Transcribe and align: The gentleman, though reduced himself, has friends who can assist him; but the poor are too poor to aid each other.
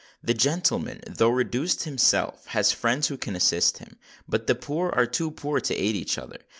The 0.23 0.33
gentleman, 0.33 0.99
though 1.07 1.29
reduced 1.29 1.83
himself, 1.83 2.47
has 2.47 2.71
friends 2.71 3.09
who 3.09 3.17
can 3.17 3.35
assist 3.35 3.77
him; 3.77 3.97
but 4.27 4.47
the 4.47 4.55
poor 4.55 4.89
are 4.89 5.05
too 5.05 5.29
poor 5.29 5.59
to 5.59 5.75
aid 5.75 5.95
each 5.95 6.17
other. 6.17 6.39